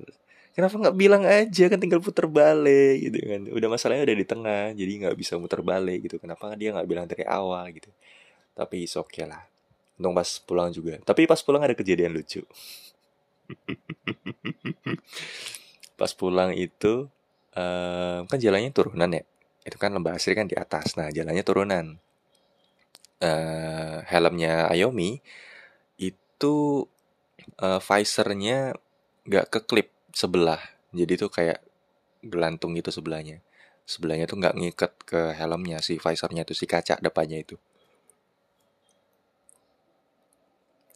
Kenapa 0.52 0.76
nggak 0.76 0.96
bilang 1.00 1.24
aja 1.24 1.64
kan 1.72 1.80
tinggal 1.80 2.04
putar 2.04 2.28
balik 2.28 3.08
gitu 3.08 3.24
kan. 3.24 3.40
Udah 3.48 3.68
masalahnya 3.72 4.04
udah 4.04 4.16
di 4.20 4.26
tengah 4.28 4.62
jadi 4.76 4.92
nggak 5.06 5.16
bisa 5.16 5.40
muter 5.40 5.64
balik 5.64 6.04
gitu. 6.04 6.20
Kenapa 6.20 6.52
dia 6.60 6.76
nggak 6.76 6.84
bilang 6.84 7.08
dari 7.08 7.24
awal 7.24 7.72
gitu. 7.72 7.88
Tapi 8.52 8.84
oke 8.84 9.08
okay 9.08 9.24
lah. 9.24 9.40
Untung 9.96 10.12
pas 10.12 10.28
pulang 10.44 10.68
juga. 10.68 11.00
Tapi 11.00 11.24
pas 11.24 11.40
pulang 11.40 11.64
ada 11.64 11.72
kejadian 11.72 12.12
lucu. 12.12 12.44
Pas 16.00 16.16
pulang 16.16 16.56
itu 16.56 17.12
uh, 17.52 18.24
kan 18.24 18.38
jalannya 18.40 18.72
turunan 18.72 19.12
ya? 19.12 19.20
Itu 19.68 19.76
kan 19.76 19.92
lembah 19.92 20.16
asri 20.16 20.32
kan 20.32 20.48
di 20.48 20.56
atas. 20.56 20.96
Nah 20.96 21.12
jalannya 21.12 21.44
turunan. 21.44 22.00
Uh, 23.20 24.00
helmnya 24.08 24.64
Ayomi 24.72 25.20
itu 26.40 26.88
uh, 27.60 27.80
visornya 27.84 28.72
nggak 29.28 29.52
keklip 29.52 29.92
sebelah. 30.16 30.56
Jadi 30.96 31.20
tuh 31.20 31.28
kayak 31.28 31.60
gelantung 32.24 32.72
itu 32.80 32.88
sebelahnya. 32.88 33.44
Sebelahnya 33.84 34.24
tuh 34.24 34.40
nggak 34.40 34.56
ngikat 34.56 34.92
ke 35.04 35.20
helmnya 35.36 35.84
si 35.84 36.00
visornya 36.00 36.48
tuh 36.48 36.56
si 36.56 36.64
kaca 36.64 36.96
depannya 37.04 37.44
itu. 37.44 37.60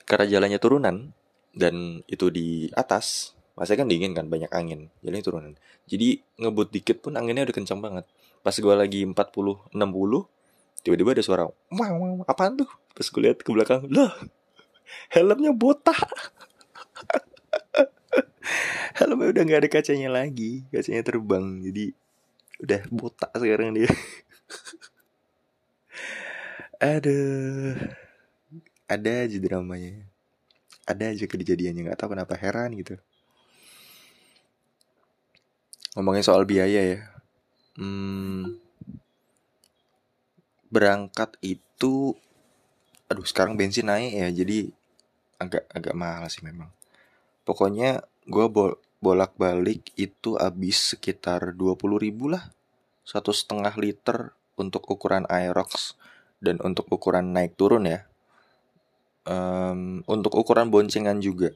Karena 0.08 0.24
jalannya 0.24 0.56
turunan 0.56 0.96
dan 1.52 2.00
itu 2.08 2.32
di 2.32 2.72
atas 2.72 3.36
Masa 3.54 3.78
kan 3.78 3.86
dingin 3.86 4.10
kan 4.18 4.26
banyak 4.26 4.50
angin 4.50 4.90
Jalannya 5.06 5.22
turunan. 5.22 5.52
Jadi 5.86 6.18
ngebut 6.42 6.74
dikit 6.74 6.98
pun 6.98 7.14
anginnya 7.14 7.46
udah 7.46 7.54
kencang 7.54 7.78
banget. 7.78 8.02
Pas 8.42 8.50
gue 8.50 8.74
lagi 8.74 9.06
40 9.06 9.14
60 9.14 9.78
Tiba-tiba 10.84 11.14
ada 11.14 11.22
suara 11.22 11.44
wah, 11.46 11.90
apaan 12.26 12.58
tuh? 12.58 12.66
Pas 12.98 13.06
gue 13.06 13.22
lihat 13.22 13.46
ke 13.46 13.50
belakang 13.54 13.86
Lah 13.94 14.10
Helmnya 15.10 15.52
botak 15.54 16.08
Helmnya 18.98 19.28
udah 19.34 19.42
gak 19.42 19.60
ada 19.64 19.70
kacanya 19.70 20.08
lagi. 20.12 20.62
Kacanya 20.70 21.02
terbang. 21.02 21.58
Jadi 21.64 21.90
Udah 22.62 22.80
botak 22.88 23.28
sekarang 23.34 23.74
dia. 23.74 23.90
Aduh. 26.78 27.74
Ada 28.86 29.26
aja 29.26 29.38
dramanya. 29.40 30.06
Ada 30.88 31.12
aja 31.12 31.24
kejadiannya. 31.26 31.90
Nggak 31.90 31.98
tahu 31.98 32.14
kenapa 32.14 32.38
heran 32.38 32.72
gitu. 32.78 33.00
Ngomongin 35.98 36.24
soal 36.26 36.48
biaya 36.48 36.82
ya. 36.94 37.00
Hmm, 37.74 38.54
berangkat 40.70 41.34
itu 41.42 42.14
aduh 43.14 43.22
sekarang 43.22 43.54
bensin 43.54 43.86
naik 43.86 44.10
ya 44.10 44.28
jadi 44.42 44.74
agak 45.38 45.70
agak 45.70 45.94
mahal 45.94 46.26
sih 46.26 46.42
memang. 46.42 46.66
Pokoknya 47.46 48.02
gue 48.26 48.46
bol 48.50 48.74
bolak 48.98 49.36
balik 49.38 49.92
itu 50.00 50.34
habis 50.40 50.96
sekitar 50.96 51.54
20 51.54 51.78
ribu 52.00 52.32
lah. 52.32 52.50
Satu 53.06 53.30
setengah 53.30 53.70
liter 53.78 54.34
untuk 54.58 54.88
ukuran 54.88 55.28
Aerox 55.30 55.94
dan 56.40 56.56
untuk 56.64 56.88
ukuran 56.88 57.30
naik 57.36 57.54
turun 57.54 57.86
ya. 57.86 58.08
Um, 59.28 60.02
untuk 60.08 60.34
ukuran 60.34 60.72
boncengan 60.72 61.20
juga. 61.20 61.52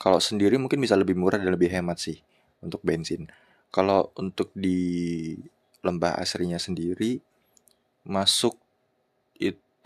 Kalau 0.00 0.22
sendiri 0.22 0.56
mungkin 0.56 0.78
bisa 0.78 0.94
lebih 0.94 1.18
murah 1.18 1.36
dan 1.42 1.50
lebih 1.50 1.68
hemat 1.74 1.98
sih 1.98 2.22
untuk 2.62 2.80
bensin. 2.86 3.26
Kalau 3.74 4.14
untuk 4.14 4.54
di 4.54 5.34
lembah 5.82 6.18
asrinya 6.22 6.58
sendiri 6.58 7.18
masuk 8.06 8.54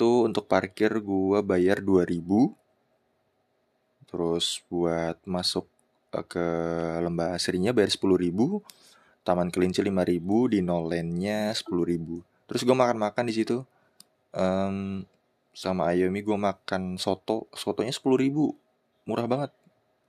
itu 0.00 0.24
untuk 0.24 0.48
parkir 0.48 1.04
gua 1.04 1.44
bayar 1.44 1.84
2000 1.84 2.24
terus 4.08 4.64
buat 4.72 5.20
masuk 5.28 5.68
eh, 6.16 6.24
ke 6.24 6.46
lembah 7.04 7.36
asrinya 7.36 7.76
bayar 7.76 7.92
10.000 7.92 8.32
Taman 9.20 9.52
Kelinci 9.52 9.84
5000 9.84 10.56
di 10.56 10.64
Nolennya 10.64 11.52
10000 11.52 12.48
terus 12.48 12.64
gue 12.64 12.72
makan-makan 12.72 13.28
di 13.28 13.34
situ. 13.36 13.62
Um, 14.32 15.04
sama 15.52 15.92
Ayomi 15.92 16.24
gue 16.24 16.34
makan 16.34 16.98
soto. 16.98 17.46
Sotonya 17.54 17.94
10000 17.94 18.34
murah 19.06 19.26
banget. 19.30 19.54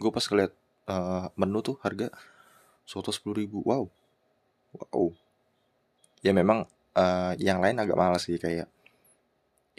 Gue 0.02 0.10
pas 0.10 0.26
ngeliat 0.26 0.56
uh, 0.90 1.30
menu 1.38 1.62
tuh 1.62 1.78
harga 1.86 2.10
soto 2.88 3.12
10000 3.12 3.46
wow. 3.52 3.86
Wow. 4.74 5.14
Ya 6.26 6.32
memang 6.34 6.66
uh, 6.96 7.36
yang 7.38 7.62
lain 7.62 7.78
agak 7.78 8.00
mahal 8.00 8.18
sih 8.18 8.42
kayak 8.42 8.66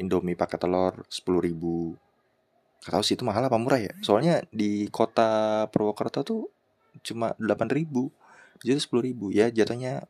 Indomie 0.00 0.38
pakai 0.38 0.56
telur 0.56 1.04
10.000 1.08 1.96
Gak 2.82 2.92
tau 2.98 3.04
sih 3.06 3.14
itu 3.14 3.22
mahal 3.22 3.46
apa 3.46 3.58
murah 3.60 3.78
ya? 3.78 3.94
Soalnya 4.02 4.42
di 4.50 4.90
kota 4.90 5.64
Purwokerto 5.70 6.26
tuh 6.26 6.42
cuma 7.06 7.36
8.000 7.38 8.10
Jadi 8.62 8.78
10.000 8.78 9.30
Ya 9.30 9.46
jatuhnya 9.52 10.06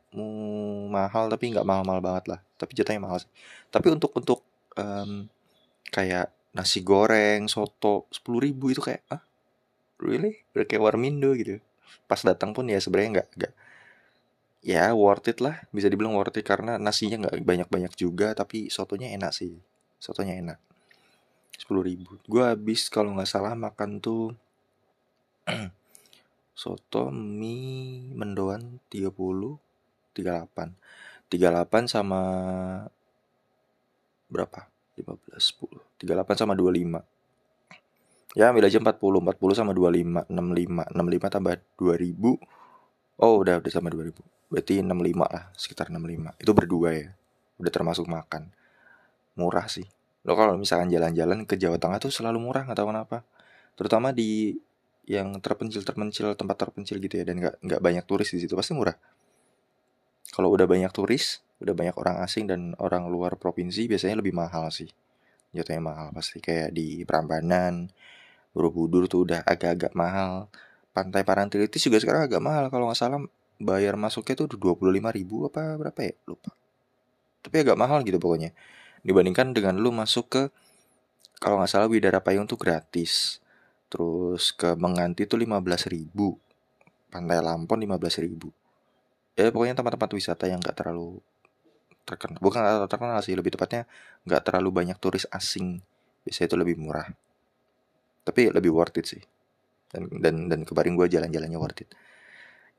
mahal 0.89 1.29
tapi 1.29 1.53
nggak 1.53 1.65
mahal-mahal 1.65 2.01
banget 2.01 2.25
lah. 2.33 2.39
Tapi 2.57 2.71
jatuhnya 2.73 3.01
mahal 3.01 3.21
sih. 3.21 3.29
Tapi 3.69 3.87
untuk 3.93 4.13
untuk 4.17 4.39
um, 4.77 5.29
kayak 5.93 6.33
nasi 6.53 6.81
goreng, 6.85 7.49
soto 7.49 8.09
10.000 8.09 8.73
itu 8.73 8.81
kayak 8.81 9.01
ah 9.09 9.21
really? 10.01 10.41
Udah 10.53 10.65
kayak 10.65 10.81
warmindo 10.81 11.33
gitu? 11.37 11.61
Pas 12.09 12.21
datang 12.21 12.53
pun 12.53 12.65
ya 12.69 12.77
sebenarnya 12.81 13.21
nggak 13.21 13.29
nggak. 13.37 13.53
Ya 14.65 14.93
worth 14.97 15.29
it 15.29 15.37
lah. 15.41 15.61
Bisa 15.69 15.89
dibilang 15.89 16.13
worth 16.17 16.37
it 16.37 16.45
karena 16.45 16.77
nasinya 16.81 17.29
nggak 17.29 17.41
banyak-banyak 17.41 17.93
juga 17.97 18.33
tapi 18.37 18.69
sotonya 18.73 19.13
enak 19.13 19.33
sih 19.33 19.72
sotonya 20.03 20.35
enak. 20.35 20.59
Sepuluh 21.55 21.87
ribu. 21.87 22.19
Gue 22.27 22.43
habis 22.43 22.91
kalau 22.91 23.15
nggak 23.15 23.31
salah 23.31 23.55
makan 23.55 24.03
tuh 24.03 24.35
soto 26.61 27.07
mie 27.15 28.11
mendoan 28.11 28.83
30 28.91 29.15
38 30.11 31.31
38 31.31 31.87
sama 31.87 32.21
berapa? 34.27 34.67
15 34.93 35.33
10 35.33 36.05
38 36.05 36.41
sama 36.45 36.53
25 36.53 37.01
ya 38.37 38.49
ambil 38.49 38.65
aja 38.65 38.77
40 38.81 38.93
40 38.97 39.57
sama 39.57 39.71
25 39.73 40.29
65 40.29 40.93
65 40.93 41.33
tambah 41.33 41.53
2000 41.77 43.21
oh 43.21 43.33
udah 43.41 43.55
udah 43.61 43.71
sama 43.73 43.89
2000 43.89 44.13
berarti 44.53 44.73
65 44.81 45.33
lah 45.33 45.43
sekitar 45.57 45.89
65 45.89 46.41
itu 46.41 46.51
berdua 46.53 46.89
ya 46.93 47.09
udah 47.61 47.71
termasuk 47.73 48.05
makan 48.09 48.53
murah 49.37 49.65
sih. 49.69 49.85
Lo 50.23 50.39
kalau 50.39 50.55
misalkan 50.55 50.87
jalan-jalan 50.87 51.43
ke 51.43 51.59
Jawa 51.59 51.75
Tengah 51.75 51.99
tuh 51.99 52.11
selalu 52.13 52.39
murah 52.39 52.63
nggak 52.63 52.79
tahu 52.79 52.89
kenapa. 52.95 53.17
Terutama 53.75 54.15
di 54.15 54.55
yang 55.03 55.35
terpencil 55.43 55.83
terpencil 55.83 56.31
tempat 56.39 56.55
terpencil 56.55 56.95
gitu 57.03 57.19
ya 57.19 57.27
dan 57.27 57.35
nggak 57.43 57.55
nggak 57.59 57.81
banyak 57.83 58.03
turis 58.07 58.31
di 58.31 58.39
situ 58.39 58.55
pasti 58.55 58.71
murah. 58.71 58.95
Kalau 60.31 60.49
udah 60.53 60.63
banyak 60.63 60.91
turis 60.95 61.43
udah 61.59 61.75
banyak 61.75 61.95
orang 61.95 62.19
asing 62.23 62.47
dan 62.47 62.75
orang 62.79 63.07
luar 63.07 63.35
provinsi 63.39 63.87
biasanya 63.87 64.23
lebih 64.23 64.31
mahal 64.35 64.71
sih. 64.71 64.87
Jatuhnya 65.51 65.83
mahal 65.83 66.07
pasti 66.15 66.39
kayak 66.39 66.71
di 66.73 67.03
Prambanan 67.03 67.91
Borobudur 68.55 69.11
tuh 69.11 69.27
udah 69.27 69.43
agak-agak 69.43 69.93
mahal. 69.97 70.47
Pantai 70.93 71.25
Parangtritis 71.25 71.81
juga 71.81 71.97
sekarang 71.97 72.29
agak 72.29 72.41
mahal 72.41 72.69
kalau 72.69 72.87
nggak 72.87 72.99
salah 72.99 73.19
bayar 73.57 73.97
masuknya 73.97 74.45
tuh 74.45 74.55
dua 74.55 74.77
puluh 74.77 74.93
lima 74.93 75.09
ribu 75.09 75.49
apa 75.49 75.75
berapa 75.75 75.99
ya? 75.99 76.13
Lupa. 76.29 76.53
Tapi 77.43 77.55
agak 77.59 77.75
mahal 77.75 78.05
gitu 78.07 78.21
pokoknya 78.23 78.55
dibandingkan 79.03 79.51
dengan 79.51 79.77
lu 79.77 79.91
masuk 79.91 80.25
ke 80.31 80.41
kalau 81.43 81.59
nggak 81.59 81.71
salah 81.71 81.91
Widara 81.91 82.23
Payung 82.23 82.47
tuh 82.47 82.55
gratis. 82.55 83.43
Terus 83.91 84.55
ke 84.55 84.73
Menganti 84.79 85.27
tuh 85.27 85.37
lima 85.37 85.59
belas 85.59 85.85
ribu. 85.85 86.39
Pantai 87.11 87.43
Lampon 87.43 87.83
lima 87.83 87.99
belas 87.99 88.17
ribu. 88.17 88.49
Ya 89.35 89.51
pokoknya 89.51 89.75
tempat-tempat 89.77 90.09
wisata 90.15 90.47
yang 90.47 90.63
nggak 90.63 90.73
terlalu 90.73 91.19
terkenal. 92.07 92.39
Bukan 92.39 92.61
terkenal 92.87 93.19
sih 93.21 93.35
lebih 93.35 93.53
tepatnya 93.53 93.85
nggak 94.23 94.41
terlalu 94.49 94.71
banyak 94.71 94.97
turis 94.97 95.27
asing. 95.29 95.83
Biasanya 96.23 96.47
itu 96.47 96.57
lebih 96.57 96.75
murah. 96.79 97.11
Tapi 98.23 98.49
lebih 98.49 98.71
worth 98.71 98.97
it 98.97 99.05
sih. 99.05 99.23
Dan 99.91 100.09
dan 100.23 100.47
dan 100.47 100.59
kemarin 100.63 100.95
gue 100.95 101.11
jalan-jalannya 101.11 101.59
worth 101.59 101.83
it. 101.83 101.89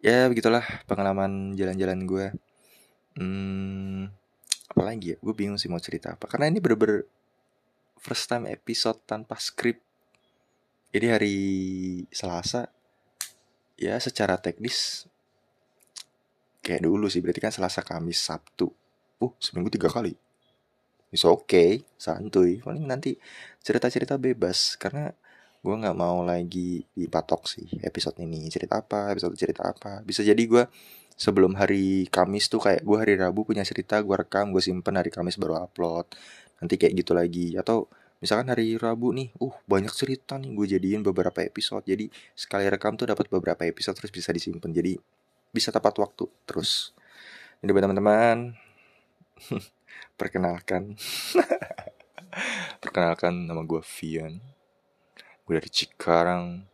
Ya 0.00 0.26
begitulah 0.26 0.64
pengalaman 0.88 1.52
jalan-jalan 1.52 2.08
gue 2.08 2.26
hmm, 3.20 4.23
apalagi 4.68 5.14
ya 5.14 5.16
gue 5.20 5.34
bingung 5.36 5.60
sih 5.60 5.68
mau 5.68 5.80
cerita 5.80 6.16
apa. 6.16 6.28
Karena 6.30 6.48
ini 6.48 6.58
bener-bener 6.60 7.04
first 8.00 8.28
time 8.28 8.48
episode 8.52 9.00
tanpa 9.08 9.36
skrip 9.40 9.80
ini 10.94 11.06
hari 11.10 11.36
Selasa 12.14 12.70
ya 13.74 13.98
secara 13.98 14.38
teknis 14.38 15.10
kayak 16.62 16.86
dulu 16.86 17.10
sih. 17.10 17.20
Berarti 17.20 17.42
kan 17.42 17.52
Selasa 17.52 17.84
Kamis 17.84 18.22
Sabtu. 18.22 18.70
Uh 19.20 19.32
seminggu 19.42 19.68
tiga 19.74 19.90
kali. 19.90 20.16
It's 21.14 21.22
okay, 21.22 21.86
santuy. 21.94 22.58
Paling 22.58 22.86
nanti 22.86 23.14
cerita-cerita 23.62 24.18
bebas. 24.18 24.74
Karena 24.78 25.10
gue 25.64 25.74
nggak 25.74 25.96
mau 25.96 26.22
lagi 26.26 26.82
dipatok 26.94 27.46
sih 27.46 27.66
episode 27.82 28.18
ini. 28.22 28.46
Cerita 28.50 28.80
apa 28.82 29.10
episode 29.14 29.34
cerita 29.34 29.66
apa. 29.66 30.02
Bisa 30.02 30.22
jadi 30.22 30.40
gue 30.40 30.64
sebelum 31.14 31.54
hari 31.54 32.10
Kamis 32.10 32.50
tuh 32.50 32.58
kayak 32.58 32.82
gue 32.82 32.96
hari 32.98 33.14
Rabu 33.14 33.46
punya 33.46 33.62
cerita 33.62 34.02
gue 34.02 34.16
rekam 34.18 34.50
gue 34.50 34.62
simpen 34.62 34.98
hari 34.98 35.10
Kamis 35.10 35.38
baru 35.38 35.62
upload. 35.62 36.10
Nanti 36.58 36.74
kayak 36.74 36.94
gitu 36.98 37.12
lagi. 37.14 37.54
Atau 37.54 37.86
misalkan 38.18 38.50
hari 38.50 38.74
Rabu 38.74 39.14
nih 39.14 39.30
uh 39.38 39.54
banyak 39.66 39.92
cerita 39.94 40.36
nih 40.38 40.50
gue 40.54 40.66
jadiin 40.78 41.00
beberapa 41.06 41.40
episode. 41.42 41.86
Jadi 41.86 42.10
sekali 42.34 42.66
rekam 42.66 42.98
tuh 42.98 43.10
dapat 43.10 43.30
beberapa 43.30 43.62
episode 43.62 43.94
terus 43.98 44.10
bisa 44.10 44.34
disimpan 44.34 44.70
jadi 44.74 44.98
bisa 45.54 45.70
tepat 45.70 45.94
waktu 46.02 46.26
terus. 46.46 46.90
Ini 47.62 47.70
buat 47.70 47.86
teman-teman. 47.86 48.58
Perkenalkan. 50.20 50.98
Perkenalkan 52.82 53.46
nama 53.46 53.62
gue 53.62 53.80
Vian. 53.80 54.42
Gue 55.46 55.62
dari 55.62 55.70
Cikarang. 55.70 56.66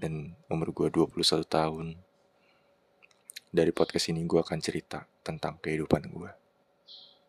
Dan 0.00 0.32
umur 0.48 0.72
gue 0.72 0.88
21 0.88 1.44
tahun. 1.44 2.09
Dari 3.50 3.74
podcast 3.74 4.14
ini 4.14 4.22
gue 4.24 4.38
akan 4.38 4.58
cerita 4.62 5.02
tentang 5.26 5.58
kehidupan 5.58 6.06
gue. 6.06 6.30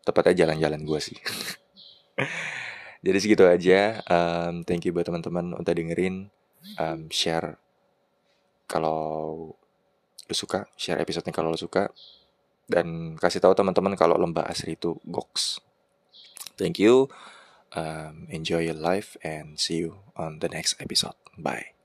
Tepatnya 0.06 0.46
jalan-jalan 0.46 0.82
gue 0.86 1.00
sih. 1.02 1.18
Jadi 3.04 3.18
segitu 3.18 3.44
aja. 3.46 3.98
Um, 4.06 4.62
thank 4.62 4.86
you 4.86 4.94
buat 4.94 5.10
teman-teman 5.10 5.58
udah 5.58 5.74
dengerin. 5.74 6.30
Um, 6.78 7.10
share 7.10 7.58
kalau 8.70 9.50
lo 10.22 10.34
suka, 10.34 10.70
share 10.78 11.02
episodenya 11.02 11.34
kalau 11.34 11.50
lo 11.50 11.58
suka. 11.58 11.90
Dan 12.70 13.18
kasih 13.18 13.42
tahu 13.42 13.58
teman-teman 13.58 13.98
kalau 13.98 14.14
lembah 14.14 14.46
asri 14.46 14.78
itu 14.78 14.96
goks. 15.02 15.58
Thank 16.54 16.78
you. 16.78 17.10
Um, 17.74 18.30
enjoy 18.30 18.62
your 18.62 18.78
life 18.78 19.18
and 19.26 19.58
see 19.58 19.82
you 19.82 19.98
on 20.14 20.38
the 20.38 20.48
next 20.48 20.78
episode. 20.78 21.18
Bye. 21.34 21.81